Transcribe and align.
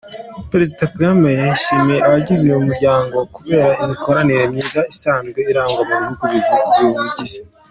Perezida 0.51 0.83
Kagame 0.91 1.29
yashimiye 1.41 1.99
abagize 2.07 2.41
uyu 2.45 2.65
muryango 2.67 3.17
kubera 3.35 3.71
imikoranire 3.83 4.43
myiza 4.51 4.81
isanzwe 4.93 5.39
irangwa 5.51 5.81
mu 5.89 5.95
bihugu 5.99 6.23
biwugize. 6.79 7.37